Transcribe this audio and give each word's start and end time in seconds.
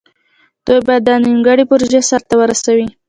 دوی 0.65 0.79
باید 0.87 1.03
دا 1.09 1.15
نیمګړې 1.25 1.63
پروژه 1.69 2.01
سر 2.09 2.21
ته 2.29 2.35
ورسوي. 2.41 2.87